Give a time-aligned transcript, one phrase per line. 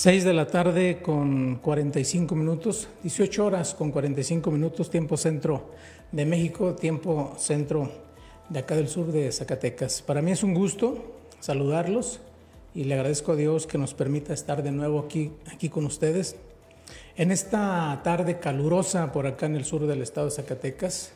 [0.00, 5.72] 6 de la tarde con 45 minutos, 18 horas con 45 minutos, tiempo centro
[6.10, 7.92] de México, tiempo centro
[8.48, 10.00] de acá del sur de Zacatecas.
[10.00, 12.20] Para mí es un gusto saludarlos
[12.74, 16.34] y le agradezco a Dios que nos permita estar de nuevo aquí, aquí con ustedes.
[17.14, 21.12] En esta tarde calurosa por acá en el sur del estado de Zacatecas,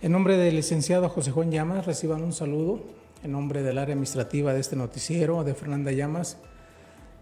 [0.00, 2.80] en nombre del licenciado José Juan Llamas, reciban un saludo.
[3.22, 6.38] En nombre del área administrativa de este noticiero, de Fernanda Llamas,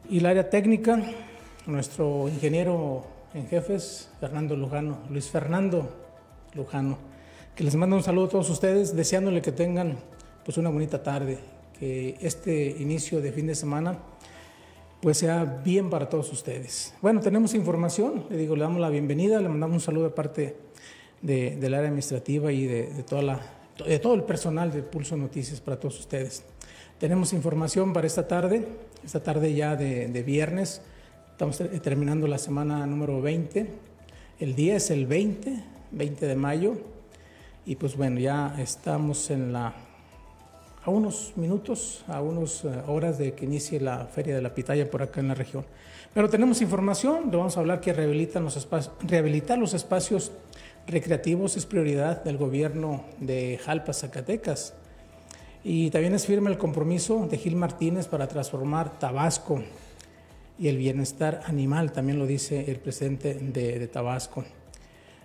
[0.08, 1.02] y el área técnica,
[1.66, 3.04] nuestro ingeniero
[3.34, 5.88] en jefes, Fernando Lujano, Luis Fernando
[6.54, 6.98] Lujano,
[7.54, 9.96] que les manda un saludo a todos ustedes, deseándole que tengan
[10.44, 11.38] pues una bonita tarde,
[11.78, 13.98] que este inicio de fin de semana
[15.00, 16.94] pues sea bien para todos ustedes.
[17.02, 20.56] Bueno, tenemos información, le digo, le damos la bienvenida, le mandamos un saludo de parte
[21.22, 23.41] de, del área administrativa y de, toda la,
[23.84, 26.44] de todo el personal de Pulso Noticias para todos ustedes.
[26.98, 28.66] Tenemos información para esta tarde,
[29.05, 30.80] esta tarde ya de, de, viernes.
[31.32, 33.66] Estamos terminando la semana número 20.
[34.41, 36.77] El día es el 20, 20 de mayo.
[37.66, 39.74] Y pues bueno, ya estamos en la,
[40.84, 45.03] a unos minutos, a unas horas de que inicie la Feria de la Pitaya por
[45.03, 45.66] acá en la región.
[46.14, 50.32] Pero tenemos información, le vamos a hablar que rehabilitan los espacios, rehabilitar los espacios
[50.86, 54.74] recreativos es prioridad del gobierno de Jalpa, Zacatecas.
[55.64, 59.62] Y también es firme el compromiso de Gil Martínez para transformar Tabasco
[60.58, 64.44] y el bienestar animal, también lo dice el presidente de, Tabasco.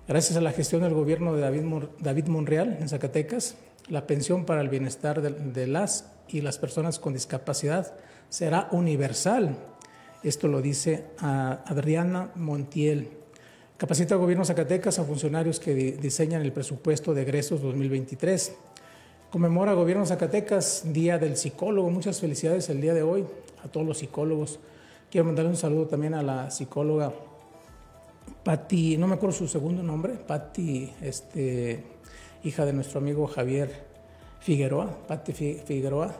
[0.07, 1.63] Gracias a la gestión del gobierno de David,
[2.00, 3.55] David Monreal en Zacatecas,
[3.88, 7.94] la pensión para el bienestar de, de las y las personas con discapacidad
[8.29, 9.55] será universal.
[10.23, 13.20] Esto lo dice Adriana Montiel.
[13.81, 18.53] Capacita al gobierno Zacatecas a funcionarios que diseñan el presupuesto de egresos 2023
[19.31, 21.90] Conmemora Gobierno Zacatecas, Día del Psicólogo.
[21.90, 23.25] Muchas felicidades el día de hoy
[23.66, 24.59] a todos los psicólogos.
[25.09, 27.12] Quiero mandarle un saludo también a la psicóloga
[28.44, 31.84] Patti, no me acuerdo su segundo nombre, Patti, este,
[32.44, 33.84] hija de nuestro amigo Javier
[34.42, 36.13] Figueroa, Patti Figueroa.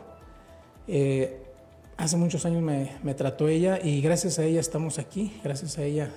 [0.88, 1.40] Eh,
[1.96, 6.10] hace muchos años me trató ella y gracias a ella estamos aquí, gracias a ella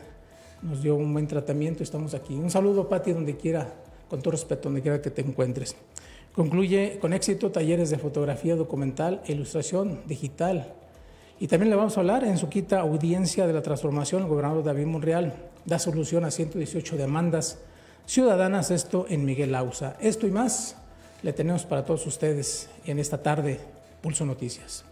[0.66, 2.34] nos dio un buen tratamiento y estamos aquí.
[2.34, 3.72] Un saludo, Patti, donde quiera,
[4.09, 5.76] con todo respeto, donde quiera que te encuentres.
[6.34, 10.74] Concluye con éxito talleres de fotografía documental e ilustración digital.
[11.40, 14.64] Y también le vamos a hablar en su quita audiencia de la transformación, el gobernador
[14.64, 15.34] David Monreal
[15.66, 17.59] da solución a 118 demandas
[18.06, 19.97] ciudadanas, esto en Miguel Ausa.
[20.00, 20.78] Esto y más
[21.22, 23.59] le tenemos para todos ustedes en esta tarde,
[24.02, 24.86] Pulso Noticias.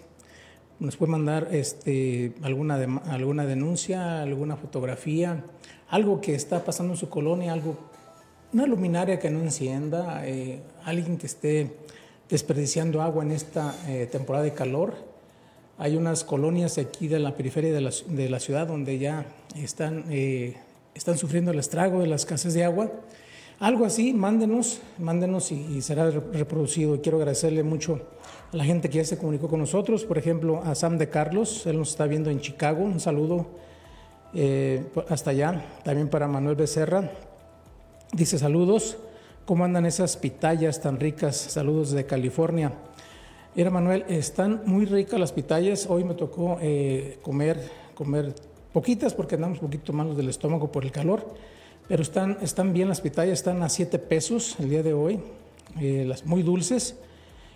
[0.83, 2.75] nos puede mandar este, alguna,
[3.09, 5.45] alguna denuncia, alguna fotografía,
[5.89, 7.77] algo que está pasando en su colonia, algo,
[8.53, 11.77] una luminaria que no encienda, eh, alguien que esté
[12.29, 14.95] desperdiciando agua en esta eh, temporada de calor,
[15.79, 19.27] Hay unas colonias aquí de la periferia de la, de la ciudad donde ya
[19.57, 20.57] están, eh,
[20.95, 22.91] están sufriendo el estrago de las escasez de agua.
[23.63, 27.01] Algo así, mándenos, mándenos y, será reproducido.
[27.01, 28.01] Quiero agradecerle mucho
[28.53, 31.65] a la gente que ya se comunicó con nosotros, por ejemplo, a Sam de Carlos,
[31.67, 33.47] él nos está viendo en Chicago, un saludo
[34.35, 37.09] eh, hasta allá, también para Manuel Becerra,
[38.13, 38.97] dice saludos,
[39.45, 41.37] ¿cómo andan esas pitayas tan ricas?
[41.37, 42.73] Saludos de California.
[43.55, 47.61] Mira Manuel, están muy ricas las pitayas, hoy me tocó eh, comer,
[47.95, 48.35] comer
[48.73, 51.33] poquitas porque andamos un poquito malos del estómago por el calor,
[51.93, 55.21] pero están, están bien las pitayas, están a 7 pesos el día de hoy,
[55.79, 56.97] eh, las muy dulces.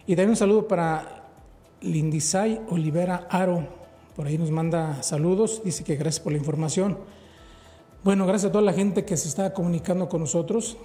[0.06, 1.30] Y también un saludo para
[1.80, 3.66] Lindisay Olivera Aro,
[4.14, 6.98] por ahí nos manda saludos, dice que gracias por la información.
[8.04, 10.76] Bueno, gracias a toda la gente que se está comunicando con nosotros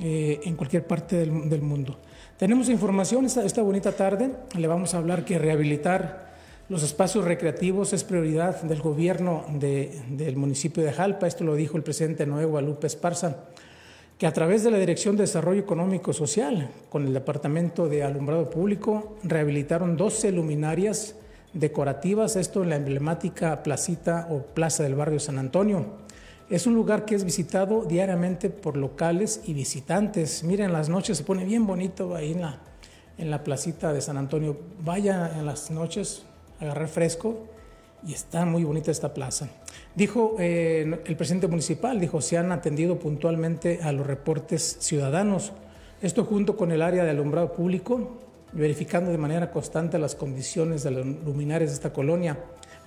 [0.00, 1.98] eh, en cualquier parte del, mundo.
[2.38, 6.29] Tenemos información esta bonita tarde, le vamos a hablar que rehabilitar
[6.70, 11.76] los espacios recreativos es prioridad del gobierno de, del municipio de Jalpa, esto lo dijo
[11.76, 13.48] el presidente Noé Guadalupe Esparza
[14.16, 18.50] que a través de la Dirección de Desarrollo Económico Social, con el Departamento de Alumbrado
[18.50, 21.16] Público, rehabilitaron 12 luminarias
[21.54, 25.86] decorativas, esto en la emblemática placita o plaza del barrio San Antonio.
[26.50, 30.44] Es un lugar que es visitado diariamente por locales y visitantes.
[30.44, 32.60] Miren, en las noches se pone bien bonito ahí en la,
[33.16, 34.54] en la placita de San Antonio.
[34.84, 36.26] Vaya en las noches
[36.60, 37.46] agarrar fresco
[38.06, 39.48] y está muy bonita esta plaza.
[39.94, 45.52] Dijo eh, el presidente municipal, dijo, se han atendido puntualmente a los reportes ciudadanos.
[46.00, 48.18] Esto junto con el área de alumbrado público,
[48.52, 52.38] verificando de manera constante las condiciones de los luminares de esta colonia,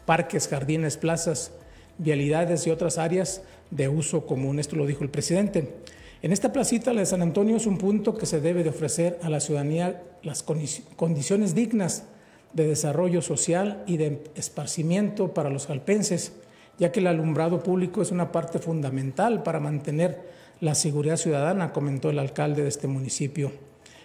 [0.06, 1.52] parques, jardines, plazas,
[1.98, 4.60] vialidades y otras áreas de uso común.
[4.60, 5.76] Esto lo dijo el presidente.
[6.22, 9.20] En esta placita, la de San Antonio, es un punto que se debe de ofrecer
[9.22, 12.06] a la ciudadanía las condiciones dignas
[12.54, 16.34] de desarrollo social y de esparcimiento para los jalpenses,
[16.78, 20.22] ya que el alumbrado público es una parte fundamental para mantener
[20.60, 23.52] la seguridad ciudadana, comentó el alcalde de este municipio.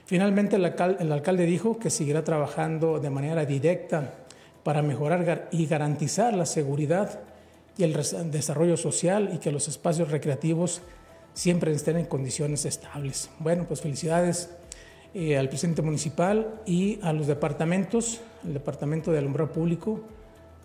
[0.06, 4.15] Finalmente, el alcalde, el alcalde dijo que seguirá trabajando de manera directa
[4.65, 7.21] para mejorar y garantizar la seguridad
[7.77, 7.95] y el
[8.31, 10.83] desarrollo social y que los espacios recreativos
[11.33, 13.31] siempre estén en condiciones estables.
[13.39, 14.50] Bueno, pues felicidades
[15.15, 20.01] eh, al presidente municipal y a los departamentos, el departamento de alumbrado público,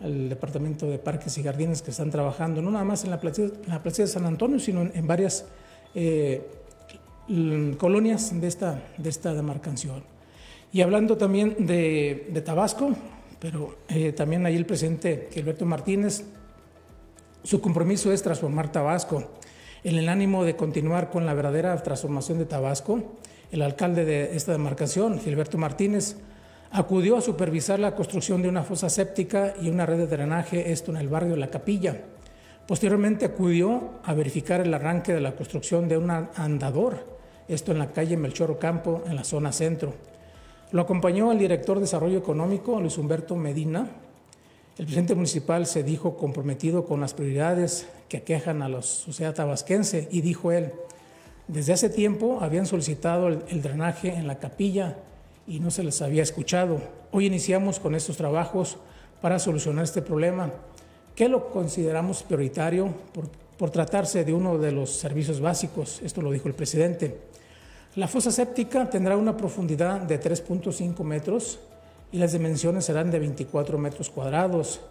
[0.01, 3.43] el departamento de parques y jardines que están trabajando, no nada más en la plaza,
[3.43, 5.45] en la plaza de San Antonio, sino en, en varias
[5.95, 6.41] eh,
[7.77, 10.03] colonias de esta, de esta demarcación.
[10.73, 12.95] Y hablando también de, de Tabasco,
[13.39, 16.25] pero eh, también ahí el presidente Gilberto Martínez,
[17.43, 19.31] su compromiso es transformar Tabasco.
[19.83, 23.17] En el ánimo de continuar con la verdadera transformación de Tabasco,
[23.53, 26.17] el alcalde de esta demarcación, Gilberto Martínez,
[26.71, 30.89] acudió a supervisar la construcción de una fosa séptica y una red de drenaje, esto
[30.89, 32.01] en el barrio La Capilla.
[32.67, 37.13] Posteriormente acudió a verificar el arranque de la construcción de un andador
[37.47, 39.93] esto en la calle Melchor Campo, en la zona centro.
[40.71, 43.87] Lo acompañó el director de Desarrollo Económico, Luis Humberto Medina.
[44.77, 50.07] El presidente municipal se dijo comprometido con las prioridades que aquejan a la sociedad tabasquense
[50.09, 50.73] y dijo él,
[51.47, 54.97] desde hace tiempo habían solicitado el, drenaje en la capilla
[55.45, 56.79] y no se les había escuchado.
[57.11, 58.77] Hoy iniciamos con estos trabajos
[59.21, 60.51] para solucionar este problema,
[61.15, 66.31] que lo consideramos prioritario por, por tratarse de uno de los servicios básicos, esto lo
[66.31, 67.19] dijo el presidente.
[67.95, 71.59] La fosa séptica tendrá una profundidad de 3.5 metros
[72.11, 74.81] y las dimensiones serán de 24 metros cuadrados,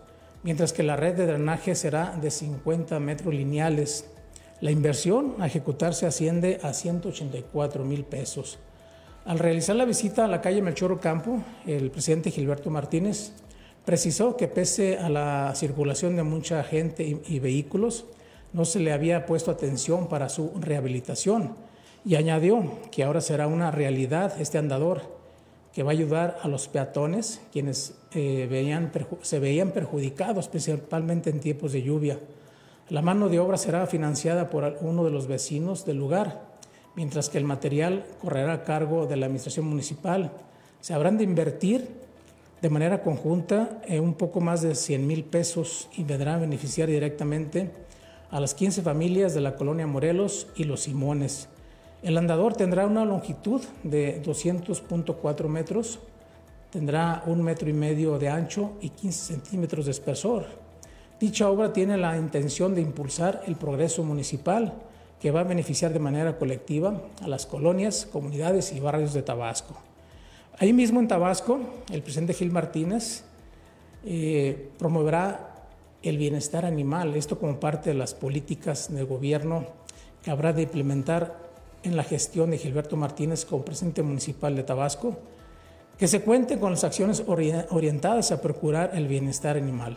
[0.42, 4.04] mientras que la red de drenaje será de 50 metros lineales.
[4.62, 8.60] La inversión a ejecutarse asciende a 184 mil pesos.
[9.24, 13.32] Al realizar la visita a la calle Melchor Campo, el presidente Gilberto Martínez
[13.84, 18.04] precisó que pese a la circulación de mucha gente y, vehículos,
[18.52, 21.56] no se le había puesto atención para su rehabilitación
[22.04, 25.02] y añadió que ahora será una realidad este andador
[25.74, 28.92] que va a ayudar a los peatones, quienes eh, veían,
[29.22, 32.20] se veían perjudicados principalmente en tiempos de lluvia.
[32.92, 36.42] La mano de obra será financiada por uno de los vecinos del lugar,
[36.94, 40.30] mientras que el material correrá a cargo de la administración municipal.
[40.82, 41.88] Se habrán de invertir
[42.60, 46.90] de manera conjunta en un poco más de 100 mil pesos y vendrán a beneficiar
[46.90, 47.70] directamente
[48.30, 51.48] a las 15 familias de la colonia Morelos y Los Simones.
[52.02, 55.98] El andador tendrá una longitud de 200.4 metros,
[56.70, 60.61] tendrá un metro y medio de ancho y 15 centímetros de espesor.
[61.22, 64.72] Dicha obra tiene la intención de impulsar el progreso municipal
[65.20, 69.76] que va a beneficiar de manera colectiva a las colonias, comunidades y barrios de Tabasco.
[70.58, 71.60] Ahí mismo en Tabasco,
[71.92, 73.22] el presidente Gil Martínez
[74.04, 75.62] eh, promoverá
[76.02, 79.66] el bienestar animal, esto como parte de las políticas del gobierno
[80.24, 81.38] que habrá de implementar
[81.84, 85.16] en la gestión de Gilberto Martínez como presidente municipal de Tabasco,
[85.96, 89.96] que se cuente con las acciones orientadas a procurar el bienestar animal.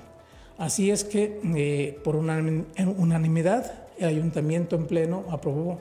[0.57, 5.79] Así es que, eh, por unanimidad, el ayuntamiento en pleno aprobó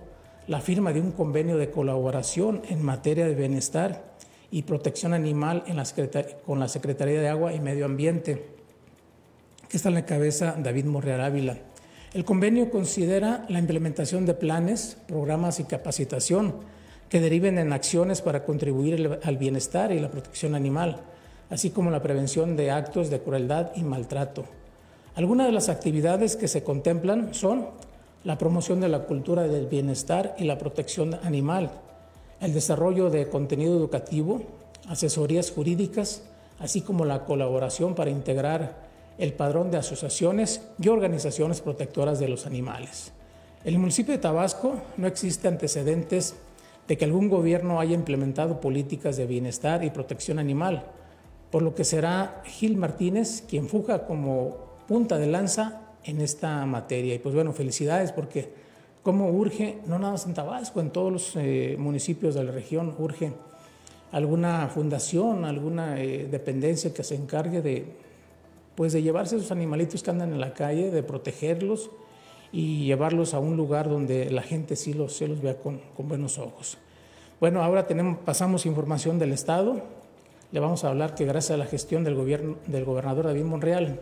[0.49, 4.15] la firma de un convenio de colaboración en materia de bienestar
[4.51, 5.65] y protección animal
[6.45, 8.47] con la Secretaría de Agua y Medio Ambiente,
[9.69, 11.59] que está en la cabeza David Morreal Ávila.
[12.13, 16.55] El convenio considera la implementación de planes, programas y capacitación
[17.09, 21.01] que deriven en acciones para contribuir al bienestar y la protección animal,
[21.49, 24.45] así como la prevención de actos de crueldad y maltrato.
[25.17, 27.69] Algunas de las actividades que se contemplan son
[28.25, 31.71] la promoción de la cultura del bienestar y la protección animal,
[32.41, 34.43] el desarrollo de contenido educativo,
[34.89, 36.23] asesorías jurídicas,
[36.59, 38.75] así como la colaboración para integrar
[39.17, 43.13] el padrón de asociaciones y organizaciones protectoras de los animales.
[43.65, 46.35] En el municipio de Tabasco no existe antecedentes
[46.89, 50.87] de que algún gobierno haya implementado políticas de bienestar y protección animal,
[51.53, 57.15] por lo que será Gil Martínez quien fuja como punta de lanza en esta materia.
[57.15, 58.51] Y pues bueno, felicidades porque
[59.03, 62.95] como urge, no nada más en Tabasco, en todos los eh, municipios de la región
[62.99, 63.33] urge
[64.13, 67.85] alguna fundación, alguna eh, dependencia que se encargue de,
[68.75, 71.91] pues de llevarse a esos animalitos que andan en la calle, de protegerlos
[72.53, 76.79] y llevarlos a un lugar donde la gente sí los, los vea con, buenos ojos.
[77.41, 79.83] Bueno, ahora tenemos, pasamos información del Estado.
[80.53, 84.01] Le vamos a hablar que gracias a la gestión del, gobierno, del gobernador David Monreal,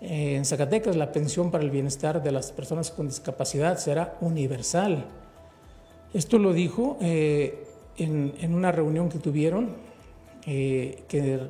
[0.00, 5.06] eh, en Zacatecas la pensión para el bienestar de las personas con discapacidad será universal.
[6.14, 9.76] Esto lo dijo eh, en, una reunión que tuvieron,
[10.46, 11.40] eh, que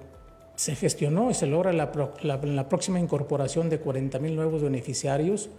[0.57, 5.51] se gestionó y se logra la, próxima incorporación de 40 mil nuevos beneficiarios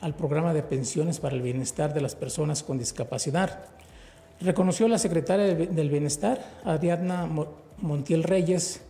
[0.00, 3.66] al programa de pensiones para el bienestar de las personas con discapacidad.
[4.40, 7.28] Reconoció la secretaria del Bienestar, Ariadna
[7.78, 8.82] Montiel Reyes,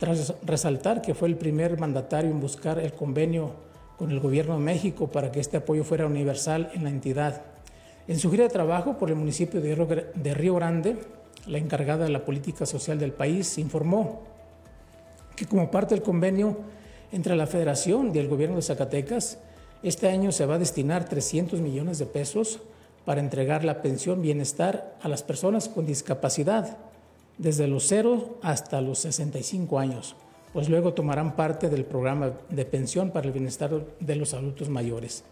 [0.00, 3.52] tras resaltar que fue el primer mandatario en buscar el convenio
[3.98, 7.42] con el Gobierno de México para que este apoyo fuera universal en la entidad.
[8.08, 10.96] En su gira de trabajo por el municipio de Río Grande,
[11.46, 14.22] la encargada de la política social del país informó
[15.36, 16.56] que como parte del convenio
[17.12, 19.36] entre la Federación y el gobierno de Zacatecas,
[19.82, 22.60] este año se va a destinar 300 millones de pesos
[23.04, 26.78] para entregar la pensión bienestar a las personas con discapacidad,
[27.40, 30.14] desde los 0 hasta los 65 años,
[30.52, 35.24] pues luego tomarán parte del programa de pensión para el bienestar de los adultos mayores.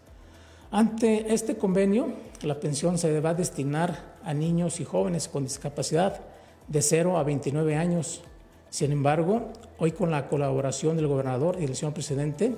[0.71, 6.19] Ante este convenio, la pensión se va a destinar a niños y jóvenes con discapacidad
[6.67, 8.21] de 0 a 29 años
[8.69, 9.49] sin embargo,
[9.79, 12.55] hoy con la colaboración del gobernador y del señor presidente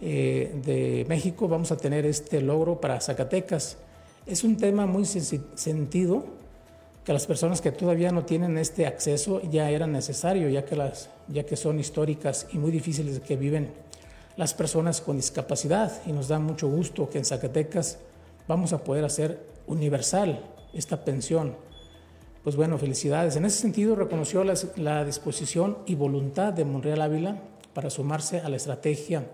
[0.00, 3.78] eh, de México vamos a tener este logro para Zacatecas.
[4.26, 6.24] Es un tema muy sentido
[7.08, 11.08] que las personas que todavía no tienen este acceso ya era necesario, ya que, las,
[11.28, 13.72] ya que son históricas y muy difíciles que viven
[14.36, 15.90] las personas con discapacidad.
[16.04, 17.96] Y nos da mucho gusto que en Zacatecas
[18.46, 21.56] vamos a poder hacer universal esta pensión
[22.44, 23.36] pues bueno, felicidades.
[23.36, 27.38] En ese sentido, reconoció la, disposición y voluntad de Monreal Ávila
[27.72, 29.24] para sumarse a la estrategia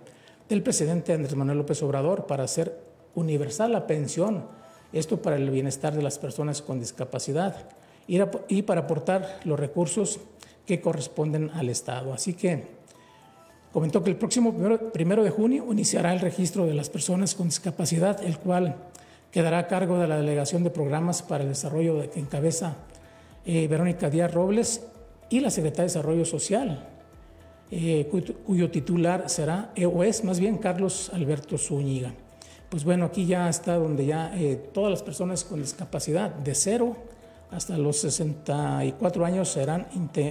[0.48, 2.78] del presidente Andrés Manuel López Obrador para hacer
[3.16, 4.46] universal la pensión,
[4.94, 7.68] esto para el bienestar de las personas con discapacidad
[8.06, 10.20] y para aportar los recursos
[10.66, 12.12] que corresponden al Estado.
[12.12, 12.64] Así que
[13.72, 14.54] comentó que el próximo
[14.92, 18.76] primero de junio iniciará el registro de las personas con discapacidad, el cual
[19.30, 22.76] quedará a cargo de la Delegación de Programas para el Desarrollo que encabeza
[23.44, 24.86] eh, Verónica Díaz Robles
[25.28, 26.88] y la Secretaria de Desarrollo Social,
[27.70, 28.08] eh,
[28.46, 32.14] cuyo, titular será, eh, o es más bien Carlos Alberto Zúñiga.
[32.74, 34.32] Pues bueno, aquí ya está donde ya
[34.72, 36.96] todas las personas con discapacidad de cero
[37.52, 39.86] hasta los 64 años serán,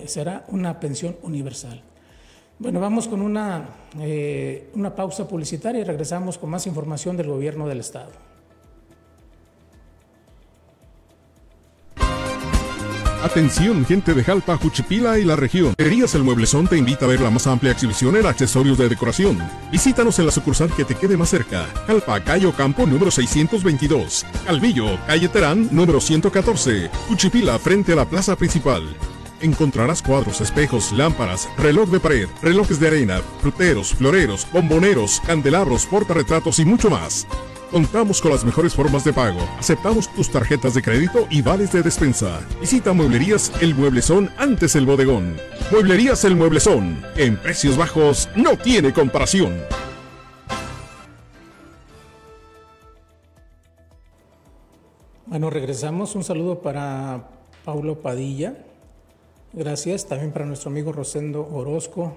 [0.07, 1.81] será una pensión universal.
[2.59, 3.69] Bueno, vamos con una,
[4.73, 8.11] una pausa publicitaria y regresamos con más información del gobierno del Estado.
[13.23, 15.73] Atención, gente de Jalpa, Juchipila y la región.
[15.77, 19.41] Herrerías El Mueblezón te invita a ver la más amplia exhibición en accesorios de decoración.
[19.71, 21.65] Visítanos en la sucursal que te quede más cerca.
[21.87, 24.25] Jalpa, Calle Campo, número 622.
[24.45, 26.89] Calvillo, calle Terán, número 114.
[27.07, 28.83] Juchipila, frente a la plaza principal.
[29.39, 36.59] Encontrarás cuadros, espejos, lámparas, reloj de pared, relojes de arena, fruteros, floreros, bomboneros, candelabros, portarretratos
[36.59, 37.25] y mucho más.
[37.73, 39.39] Contamos con las mejores formas de pago.
[39.57, 42.39] Aceptamos tus tarjetas de crédito y vales de despensa.
[42.61, 45.37] Visita Mueblerías El Mueblezón antes el bodegón.
[45.71, 47.03] Mueblerías El Mueblezón.
[47.17, 49.59] En precios bajos no tiene comparación.
[55.25, 56.13] Bueno, regresamos.
[56.13, 57.27] Un saludo para
[57.65, 58.53] Paulo Padilla.
[59.51, 60.05] Gracias.
[60.05, 62.15] También para nuestro amigo Rosendo Orozco.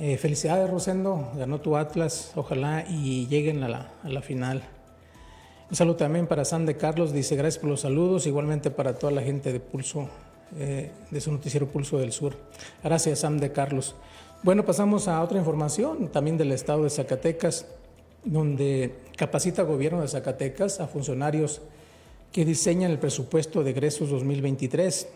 [0.00, 1.30] Eh, felicidades, Rosendo.
[1.36, 2.32] Ganó tu Atlas.
[2.34, 3.68] Ojalá y lleguen a
[4.02, 4.62] la, final.
[5.70, 7.12] Un saludo también para San de Carlos.
[7.12, 8.26] Dice gracias por los saludos.
[8.26, 10.08] Igualmente para toda la gente de Pulso,
[10.58, 12.34] eh, de su noticiero Pulso del Sur.
[12.82, 13.94] Gracias, Sam de Carlos.
[14.42, 17.66] Bueno, pasamos a otra información también del estado de Zacatecas,
[18.24, 21.62] donde capacita gobierno de Zacatecas a funcionarios
[22.32, 25.08] que diseñan el presupuesto de egresos 2023.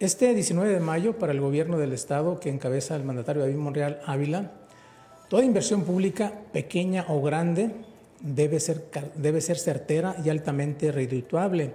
[0.00, 4.00] Este 19 de mayo, para el gobierno del Estado que encabeza el mandatario David Monreal
[4.06, 4.52] Ávila,
[5.28, 7.72] toda inversión pública, pequeña o grande,
[8.20, 8.84] debe ser,
[9.16, 11.72] debe ser certera y altamente redituable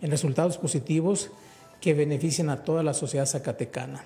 [0.00, 1.32] en resultados positivos
[1.80, 4.04] que beneficien a toda la sociedad zacatecana.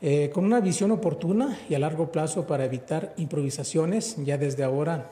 [0.00, 5.10] Eh, con una visión oportuna y a largo plazo para evitar improvisaciones, ya desde ahora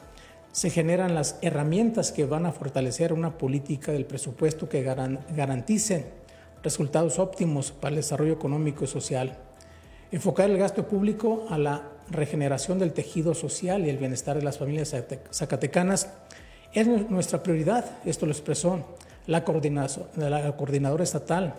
[0.51, 6.19] se generan las herramientas que van a fortalecer una política del presupuesto que garantice
[6.63, 9.37] resultados óptimos para el desarrollo económico y social.
[10.13, 14.59] Enfocar el gasto público a la regeneración del tejido social y el bienestar de las
[14.59, 14.95] familias
[15.33, 16.09] zacatecanas
[16.73, 17.85] es nuestra prioridad.
[18.05, 18.85] Esto lo expresó
[19.27, 19.45] la,
[20.17, 21.55] la coordinadora estatal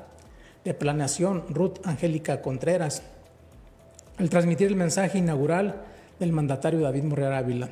[0.63, 3.01] de planeación, Ruth Angélica Contreras,
[4.17, 5.81] al transmitir el mensaje inaugural
[6.19, 7.69] del mandatario David Morreal Ávila.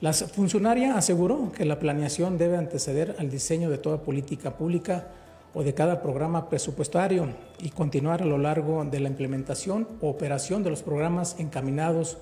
[0.00, 5.06] La funcionaria aseguró que la planeación debe anteceder al diseño de toda política pública
[5.54, 7.28] o de cada programa presupuestario
[7.60, 12.18] y continuar a lo largo de la implementación o operación de los programas encaminados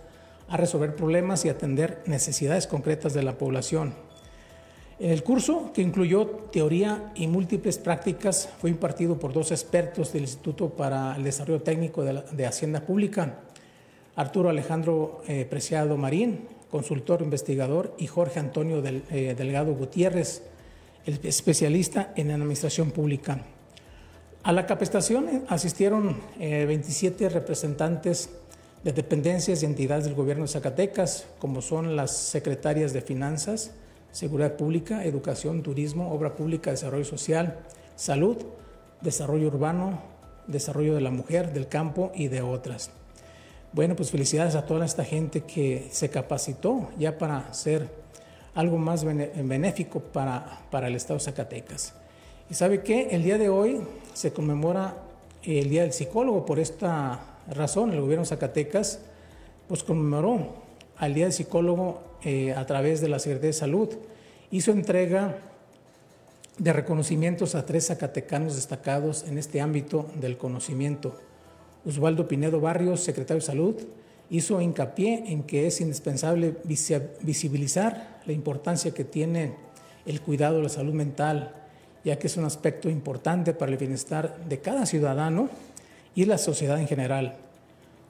[0.48, 3.94] a resolver problemas y atender necesidades concretas de la población.
[5.00, 10.70] El curso, que incluyó teoría y múltiples prácticas, fue impartido por dos expertos del Instituto
[10.70, 13.40] para el Desarrollo Técnico de, Hacienda Pública,
[14.14, 20.42] Arturo Alejandro eh, Preciado Marín, consultor investigador, y Jorge Antonio eh, Delgado Gutiérrez,
[21.06, 23.42] especialista en administración pública.
[24.42, 28.30] A la capacitación asistieron 27 eh, representantes
[28.82, 33.72] de dependencias y entidades del gobierno de Zacatecas, como son las secretarias de Finanzas,
[34.12, 37.58] Seguridad Pública, Educación, Turismo, Obra Pública, Desarrollo Social,
[37.96, 38.36] Salud,
[39.00, 40.02] Desarrollo Urbano,
[40.46, 42.90] Desarrollo de la Mujer, del Campo y de otras.
[43.72, 47.88] Bueno, pues felicidades a toda esta gente que se capacitó ya para ser
[48.54, 51.94] algo más benéfico para, para el Estado de Zacatecas.
[52.50, 53.80] Y sabe qué, el día de hoy
[54.12, 54.96] se conmemora
[55.42, 59.00] el Día del Psicólogo, por esta razón el gobierno de Zacatecas
[59.68, 60.54] pues conmemoró
[60.96, 63.88] al Día del Psicólogo eh, a través de la Secretaría de Salud.
[64.50, 65.38] Hizo entrega
[66.58, 71.18] de reconocimientos a tres zacatecanos destacados en este ámbito del conocimiento.
[71.84, 73.76] Osvaldo Pinedo Barrios, secretario de Salud,
[74.30, 79.54] hizo hincapié en que es indispensable visibilizar la importancia que tiene
[80.06, 81.52] el cuidado de la salud mental,
[82.04, 85.48] ya que es un aspecto importante para el bienestar de cada ciudadano
[86.14, 87.36] y la sociedad en general.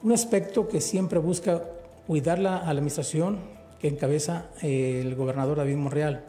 [0.03, 1.63] Un aspecto que siempre busca
[2.05, 3.39] cuidar la, a la administración
[3.79, 6.23] que encabeza eh, el gobernador David Monreal.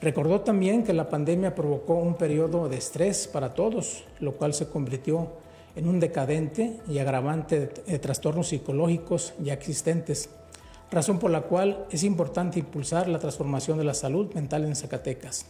[0.00, 4.68] Recordó también que la pandemia provocó un periodo de estrés para todos, lo cual se
[4.68, 5.28] convirtió
[5.76, 10.30] en un decadente y agravante de, trastornos psicológicos ya existentes,
[10.90, 15.46] razón por la cual es importante impulsar la transformación de la salud mental en Zacatecas.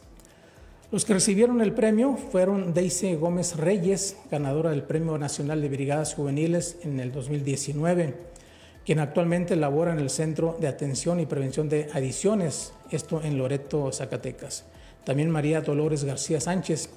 [0.92, 6.14] Los que recibieron el premio fueron Daisy Gómez Reyes, ganadora del Premio Nacional de Brigadas
[6.14, 8.16] Juveniles en el 2019,
[8.84, 13.92] quien actualmente labora en el Centro de Atención y Prevención de Adicciones, esto en Loreto,
[13.92, 14.64] Zacatecas.
[15.04, 16.90] También María Dolores García Sánchez,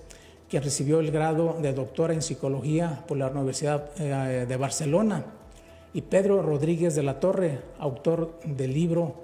[0.54, 5.26] que recibió el grado de doctora en psicología por la Universidad eh, de Barcelona,
[5.96, 9.16] y Pedro Rodríguez de la Torre, autor del libro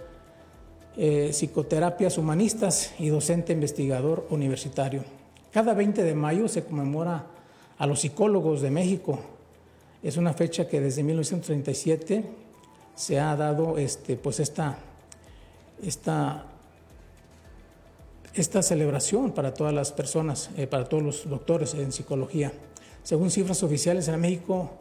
[0.97, 5.03] eh, Psicoterapias Humanistas y docente investigador universitario.
[5.53, 7.27] Cada 20 de mayo se conmemora
[7.77, 9.19] a los psicólogos de México.
[10.01, 12.23] Es una fecha que desde 1937
[12.95, 14.79] se ha dado este, pues esta,
[15.83, 16.48] esta
[18.33, 22.51] esta celebración para todas las personas, eh, para todos los doctores en psicología.
[23.03, 24.71] Según cifras oficiales en México,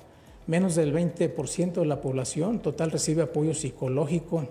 [0.47, 4.47] menos del 20% de la población total recibe apoyo psicológico.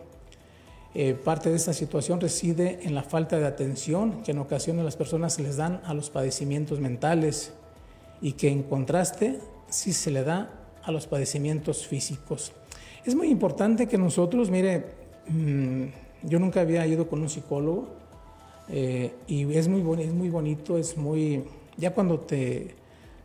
[0.95, 4.95] Eh, parte de esta situación reside en la falta de atención que en ocasiones las
[4.95, 7.53] personas les dan a los padecimientos mentales
[8.21, 10.51] y que en contraste sí se le da
[10.83, 12.53] a los padecimientos físicos.
[13.05, 14.85] Es muy importante que nosotros, mire,
[15.27, 15.85] mm,
[16.23, 17.87] Yo nunca había ido con un psicólogo
[18.69, 21.43] eh, y es muy, es muy bonito, es muy...
[21.77, 22.75] Ya cuando te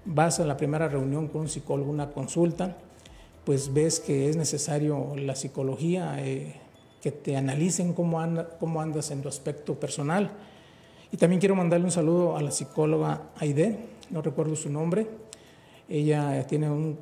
[0.05, 2.77] vas a la primera reunión con un psicólogo, una consulta,
[3.45, 6.55] pues ves que es necesario la psicología, eh,
[7.01, 8.23] que te analicen cómo,
[8.61, 10.31] cómo andas en tu aspecto personal.
[11.11, 13.79] Y también quiero mandarle un saludo a la psicóloga Aide,
[14.11, 15.07] no recuerdo su nombre.
[15.89, 16.99] Ella tiene un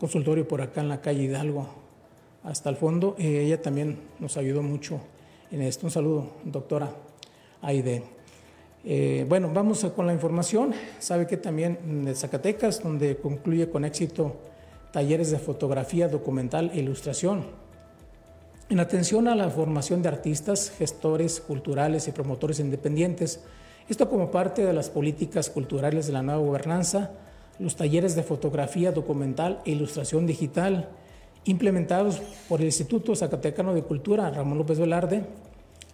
[0.00, 1.66] consultorio por acá en la calle Hidalgo,
[2.42, 3.14] hasta el fondo.
[3.18, 5.00] Eh, ella también nos ayudó mucho
[5.50, 5.86] en esto.
[5.86, 6.90] Un saludo, doctora
[7.66, 8.04] Aide.
[8.84, 10.72] Eh, bueno, vamos con la información.
[11.00, 14.36] Sabe que también de Zacatecas, donde concluye con éxito
[14.92, 17.44] talleres de fotografía, documental e ilustración.
[18.68, 23.40] En atención a la formación de artistas, gestores culturales y promotores independientes,
[23.88, 27.10] esto como parte de las políticas culturales de la nueva gobernanza,
[27.58, 30.88] los talleres de fotografía, documental e ilustración digital
[31.46, 35.24] implementados por el Instituto Zacatecano de Cultura Ramón López Velarde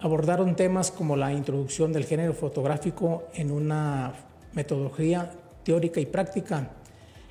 [0.02, 4.12] abordaron temas como la introducción del género fotográfico en una
[4.52, 5.30] metodología
[5.62, 6.70] teórica y práctica,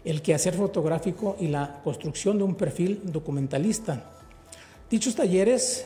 [0.05, 4.05] el quehacer fotográfico y la construcción de un perfil documentalista.
[4.89, 5.85] Dichos talleres,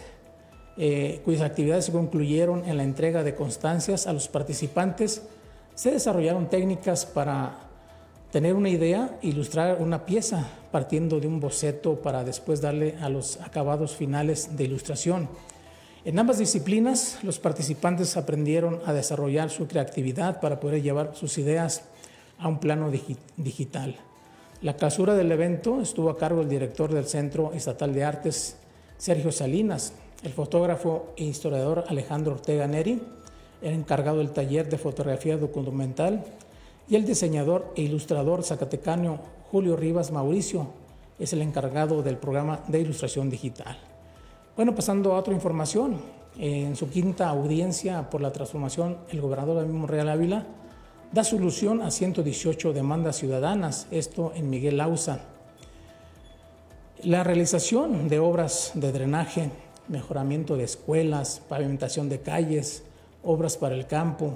[0.77, 5.23] eh, cuyas actividades se concluyeron en la entrega de constancias a los participantes,
[5.73, 7.61] se desarrollaron técnicas para
[8.31, 13.41] tener una idea, ilustrar una pieza partiendo de un boceto para después darle a los
[13.41, 15.29] acabados finales de ilustración.
[16.05, 21.81] En ambas disciplinas, los participantes aprendieron a desarrollar su creatividad para poder llevar sus ideas
[22.37, 22.91] a un plano
[23.37, 23.95] digital.
[24.61, 28.55] La clausura del evento estuvo a cargo del director del Centro Estatal de Artes,
[28.99, 33.01] Sergio Salinas, el fotógrafo e historiador Alejandro Ortega Neri,
[33.63, 36.23] el encargado del taller de fotografía documental,
[36.87, 40.67] y el diseñador e ilustrador zacatecano Julio Rivas Mauricio
[41.17, 43.94] es el encargado del programa de ilustración digital.
[44.55, 45.97] Bueno, pasando a otra información,
[46.37, 50.45] en su quinta audiencia por la transformación, el gobernador del mismo Real Ávila
[51.11, 55.25] da solución a 118 demandas ciudadanas, esto en Miguel Lausa.
[57.03, 59.49] La realización de obras de drenaje,
[59.89, 62.83] mejoramiento de escuelas, pavimentación de calles,
[63.23, 64.35] obras para el campo,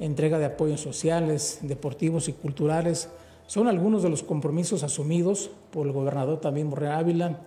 [0.00, 3.10] entrega de apoyos sociales, deportivos y culturales
[3.46, 7.38] son algunos de los compromisos asumidos por el gobernador también Morrea Ávila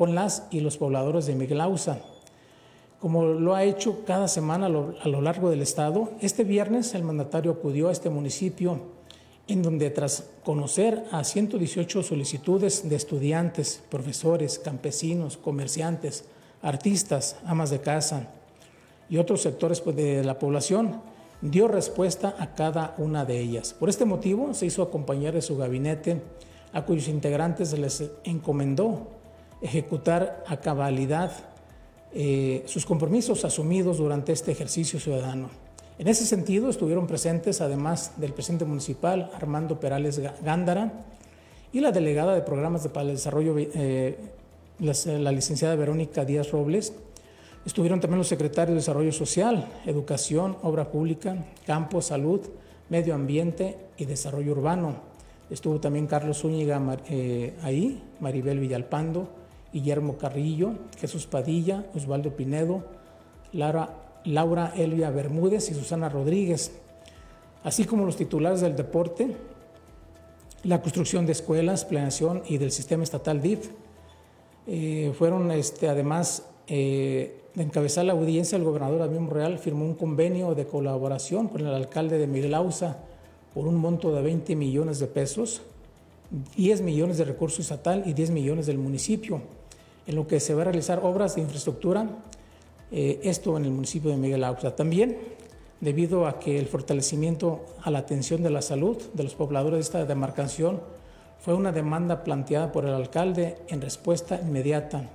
[0.00, 2.00] con las y los pobladores de Miguel Ausa
[3.02, 6.12] como lo ha hecho cada semana a lo, largo del estado.
[6.22, 8.80] Este viernes el mandatario acudió a este municipio
[9.46, 16.24] en donde tras conocer a 118 solicitudes de estudiantes, profesores, campesinos, comerciantes,
[16.62, 18.30] artistas, amas de casa
[19.10, 21.02] y otros sectores pues, de la población,
[21.42, 23.74] dio respuesta a cada una de ellas.
[23.74, 26.22] Por este motivo se hizo acompañar de su gabinete
[26.72, 29.19] a cuyos integrantes les encomendó
[29.62, 31.32] ejecutar a cabalidad
[32.12, 35.48] eh, sus compromisos asumidos durante este ejercicio ciudadano.
[35.98, 40.92] En ese sentido estuvieron presentes, además del presidente municipal Armando Perales Gándara
[41.72, 44.16] y la delegada de programas para el desarrollo, eh,
[44.78, 46.94] la, licenciada Verónica Díaz Robles.
[47.66, 52.40] Estuvieron también los secretarios de Desarrollo Social, Educación, Obra Pública, Campo, Salud,
[52.88, 54.96] Medio Ambiente y Desarrollo Urbano.
[55.50, 59.28] Estuvo también Carlos Zúñiga eh, ahí, Maribel Villalpando,
[59.72, 62.84] Guillermo Carrillo, Jesús Padilla, Osvaldo Pinedo,
[63.52, 63.90] Laura,
[64.24, 66.72] Laura Elvia Bermúdez y Susana Rodríguez,
[67.62, 69.36] así como los titulares del deporte,
[70.64, 73.70] la construcción de escuelas, planeación y del sistema estatal DIF.
[74.66, 79.94] Eh, fueron este, además eh, de encabezar la audiencia, el gobernador Abim Real firmó un
[79.94, 82.98] convenio de colaboración con el alcalde de Miguel Ausa
[83.54, 85.62] por un monto de 20 millones de pesos,
[86.56, 89.42] 10 millones de recursos estatal y 10 millones del municipio
[90.06, 92.08] en lo que se va a realizar obras de infraestructura,
[92.92, 94.74] eh, esto en el municipio de Miguel Auxa.
[94.74, 95.16] También
[95.80, 99.82] debido a que el fortalecimiento a la atención de la salud de los pobladores de
[99.82, 100.80] esta demarcación
[101.40, 105.08] fue una demanda planteada por el alcalde en respuesta inmediata.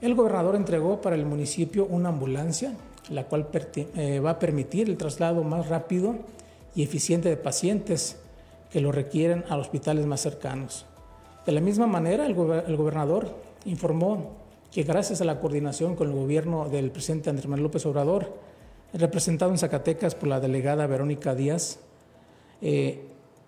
[0.00, 2.74] El gobernador entregó para el municipio una ambulancia,
[3.10, 6.14] la cual eh, va a permitir el traslado más rápido
[6.76, 8.16] y eficiente de pacientes
[8.70, 10.86] que lo requieren a hospitales más cercanos.
[11.48, 13.34] De la misma manera, el, gobernador
[13.64, 14.32] informó
[14.70, 18.34] que gracias a la coordinación con el gobierno del presidente Andrés Manuel López Obrador,
[18.92, 21.78] representado en Zacatecas por la delegada Verónica Díaz,
[22.60, 23.02] eh,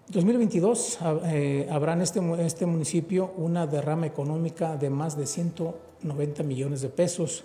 [0.09, 6.81] 2022 eh, habrá en este, este municipio una derrama económica de más de 190 millones
[6.81, 7.45] de pesos.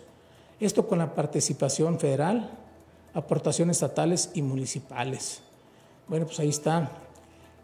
[0.62, 2.50] Esto con la participación federal,
[3.14, 5.42] aportaciones estatales y municipales.
[6.08, 6.90] Bueno, pues ahí está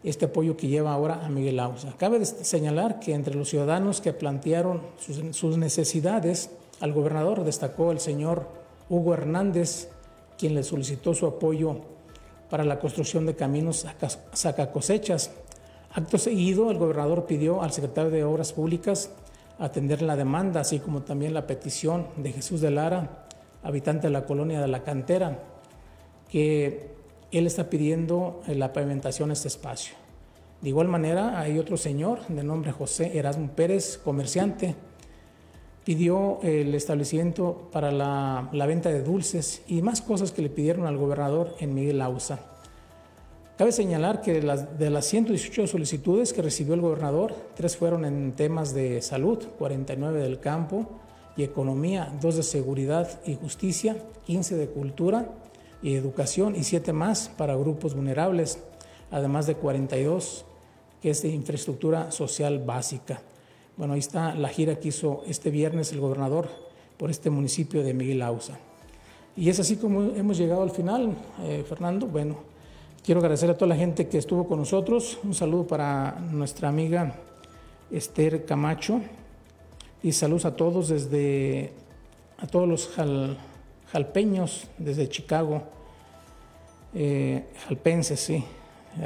[0.04, 1.94] este apoyo que lleva ahora a Miguel Ausa.
[1.96, 8.48] Cabe señalar que entre los ciudadanos que plantearon sus, necesidades, al gobernador destacó el señor
[8.88, 9.88] Hugo Hernández,
[10.36, 11.76] quien le solicitó su apoyo
[12.50, 13.86] para la construcción de caminos
[14.32, 15.30] saca cosechas.
[15.94, 19.10] Acto seguido, el gobernador pidió al secretario de Obras Públicas
[19.58, 23.26] atender la demanda, así como también la petición de Jesús de Lara,
[23.62, 25.38] habitante de la colonia de la Cantera,
[26.28, 26.91] que
[27.32, 29.96] él está pidiendo la pavimentación de este espacio.
[30.60, 34.76] De igual manera, hay otro señor de nombre José Erasmo Pérez, comerciante,
[35.84, 40.96] pidió el establecimiento para la, venta de dulces y más cosas que le pidieron al
[40.96, 42.38] gobernador en Miguel Ausa.
[43.58, 48.04] Cabe señalar que de las, de las 118 solicitudes que recibió el gobernador, tres fueron
[48.04, 50.88] en temas de salud, 49 del campo
[51.36, 55.28] y economía, dos de seguridad y justicia, 15 de cultura
[55.82, 58.58] y educación y siete más para grupos vulnerables,
[59.10, 60.44] además de 42
[61.02, 63.20] que es de infraestructura social básica.
[63.76, 66.48] Bueno, ahí está la gira que hizo este viernes el gobernador
[66.96, 68.58] por este municipio de Miguel Ausa.
[69.36, 72.06] Y es así como hemos llegado al final, eh, Fernando.
[72.06, 72.36] Bueno,
[73.04, 75.18] quiero agradecer a toda la gente que estuvo con nosotros.
[75.24, 77.16] Un saludo para nuestra amiga
[77.90, 79.00] Esther Camacho.
[80.04, 81.72] Y saludos a todos desde,
[82.38, 82.86] a todos los
[83.92, 85.62] jalpeños desde Chicago,
[86.94, 88.44] eh, jalpenses, sí.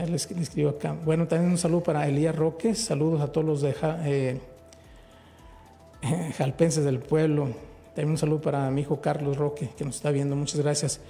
[0.08, 0.96] Les, escribo acá.
[1.04, 2.74] Bueno, también un saludo para Elías Roque.
[2.74, 4.40] Saludos a todos los de eh,
[6.38, 7.48] jalpenses del pueblo.
[7.94, 10.34] También un saludo para mi hijo Carlos Roque, que nos está viendo.
[10.34, 11.00] Muchas gracias.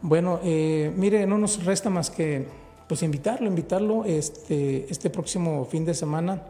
[0.00, 2.46] Bueno, eh, mire, no nos resta más que
[2.88, 6.42] pues invitarlo, invitarlo este, este próximo fin de semana.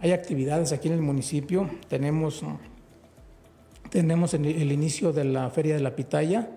[0.00, 1.68] Hay actividades aquí en el municipio.
[1.88, 2.42] Tenemos,
[3.90, 6.50] tenemos el, inicio de la Feria de la Pitaya.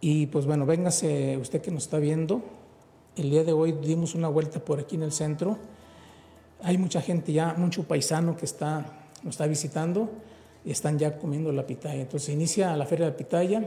[0.00, 2.42] Y pues bueno, véngase usted que nos está viendo.
[3.16, 5.58] El día de hoy dimos una vuelta por aquí en el centro.
[6.62, 10.10] Hay mucha gente ya, mucho paisano que está nos está visitando
[10.64, 12.00] y están ya comiendo la pitaya.
[12.00, 13.62] Entonces inicia la feria de la pitaya.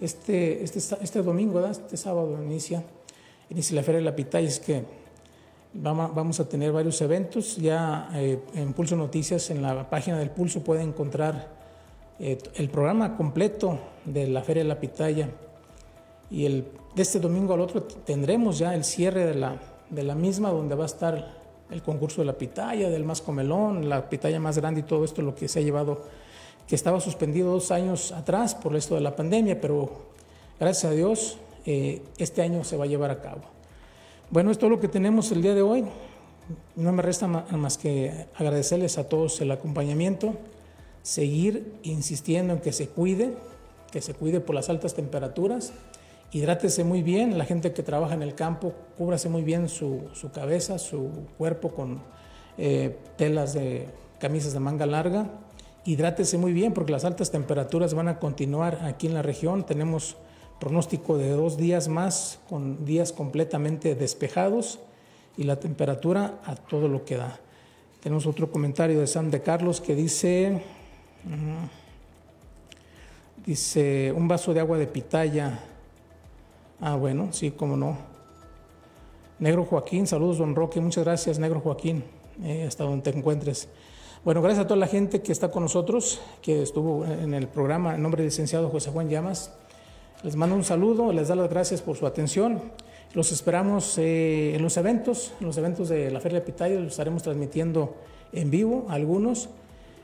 [0.00, 2.82] Este, este, este domingo, este sábado inicia,
[3.50, 4.48] inicia la feria de la pitaya.
[4.48, 4.84] Es que
[5.72, 7.56] vamos a tener varios eventos.
[7.56, 11.48] Ya eh, en Pulso Noticias, en la página del Pulso, pueden encontrar
[12.18, 15.28] eh, el programa completo de la feria de la pitaya.
[16.30, 20.14] Y el, de este domingo al otro tendremos ya el cierre de la, de la
[20.14, 24.40] misma, donde va a estar el concurso de la pitaya, del más comelón, la pitaya
[24.40, 26.02] más grande y todo esto, lo que se ha llevado,
[26.66, 29.90] que estaba suspendido dos años atrás por esto de la pandemia, pero
[30.58, 33.59] gracias a Dios eh, este año se va a llevar a cabo.
[34.30, 35.84] Bueno, esto es lo que tenemos el día de hoy.
[36.76, 40.34] No me resta más que agradecerles a todos el acompañamiento,
[41.02, 43.34] seguir insistiendo en que se cuide,
[43.90, 45.72] que se cuide por las altas temperaturas.
[46.30, 50.00] Hidrátese muy bien, la gente que trabaja en el campo, cúbrase muy bien su,
[50.32, 52.00] cabeza, su cuerpo con
[52.56, 53.88] eh, telas de
[54.20, 55.28] camisas de manga larga,
[55.84, 60.16] hidrátese muy bien porque las altas temperaturas van a continuar aquí en la región, tenemos
[60.60, 64.78] pronóstico de dos días más con días completamente despejados
[65.36, 67.40] y la temperatura a todo lo que da.
[68.00, 70.62] Tenemos otro comentario de San de Carlos que dice,
[73.44, 75.64] dice, un vaso de agua de pitaya
[76.82, 77.98] Ah, bueno, sí, cómo no.
[79.38, 82.04] Negro Joaquín, saludos, don Roque, muchas gracias, Negro Joaquín,
[82.42, 83.68] eh, hasta donde te encuentres.
[84.24, 87.96] Bueno, gracias a toda la gente que está con nosotros, que estuvo en el programa,
[87.96, 89.52] en nombre del licenciado José Juan Llamas.
[90.22, 92.60] Les mando un saludo, les da las gracias por su atención.
[93.14, 97.22] Los esperamos eh, en los eventos, en los eventos de la Feria de los estaremos
[97.22, 97.96] transmitiendo
[98.32, 99.48] en vivo, algunos,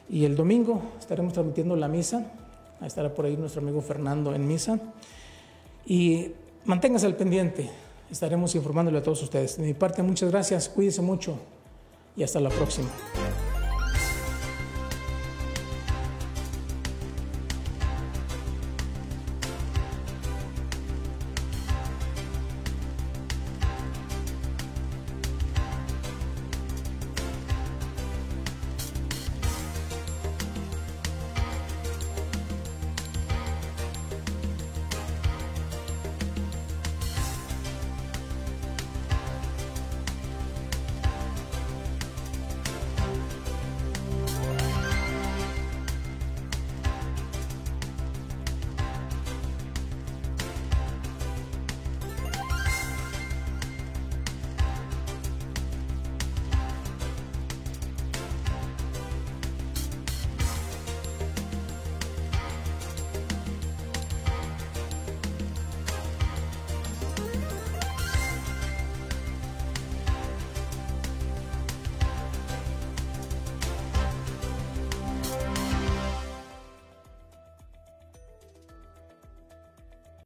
[0.09, 2.33] y el domingo estaremos transmitiendo la misa.
[2.81, 4.79] Ahí estará por ahí nuestro amigo Fernando en misa.
[5.85, 6.33] Y
[6.65, 7.69] manténgase al pendiente.
[8.11, 9.59] Estaremos informándole a todos ustedes.
[9.59, 11.37] De mi parte, muchas gracias, cuídense mucho
[12.17, 12.89] y hasta la próxima.